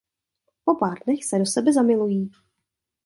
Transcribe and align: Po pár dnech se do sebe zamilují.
Po 0.65 0.75
pár 0.75 0.97
dnech 1.05 1.25
se 1.25 1.39
do 1.39 1.45
sebe 1.45 1.73
zamilují. 1.73 2.31